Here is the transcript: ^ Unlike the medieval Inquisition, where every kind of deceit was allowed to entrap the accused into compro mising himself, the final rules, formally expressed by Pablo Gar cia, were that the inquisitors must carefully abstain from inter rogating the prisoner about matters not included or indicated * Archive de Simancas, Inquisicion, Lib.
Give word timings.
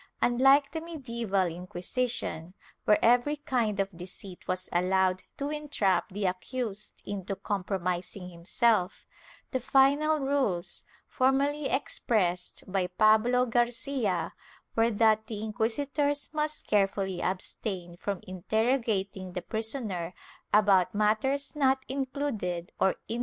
^ 0.01 0.03
Unlike 0.19 0.71
the 0.71 0.81
medieval 0.81 1.45
Inquisition, 1.45 2.55
where 2.85 2.97
every 3.05 3.35
kind 3.35 3.79
of 3.79 3.95
deceit 3.95 4.47
was 4.47 4.67
allowed 4.73 5.21
to 5.37 5.51
entrap 5.51 6.09
the 6.09 6.25
accused 6.25 7.03
into 7.05 7.35
compro 7.35 7.79
mising 7.79 8.31
himself, 8.31 9.05
the 9.51 9.59
final 9.59 10.17
rules, 10.19 10.85
formally 11.07 11.67
expressed 11.67 12.63
by 12.65 12.87
Pablo 12.87 13.45
Gar 13.45 13.69
cia, 13.69 14.31
were 14.75 14.89
that 14.89 15.27
the 15.27 15.43
inquisitors 15.43 16.31
must 16.33 16.65
carefully 16.65 17.21
abstain 17.21 17.95
from 17.95 18.21
inter 18.23 18.75
rogating 18.77 19.33
the 19.35 19.43
prisoner 19.43 20.15
about 20.51 20.95
matters 20.95 21.55
not 21.55 21.85
included 21.87 22.23
or 22.23 22.25
indicated 22.27 22.73
* 22.75 22.79
Archive 22.79 22.79
de 22.79 22.89
Simancas, 22.89 23.05
Inquisicion, 23.05 23.09
Lib. 23.11 23.19